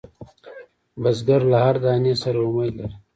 بزګر 1.01 1.41
له 1.51 1.57
هر 1.65 1.75
دانې 1.83 2.13
سره 2.21 2.39
امید 2.47 2.73
لري 2.79 2.95